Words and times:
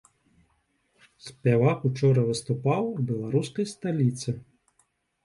Спявак 1.25 1.79
учора 1.89 2.23
выступаў 2.29 2.83
у 2.95 3.05
беларускай 3.11 3.65
сталіцы. 3.73 4.29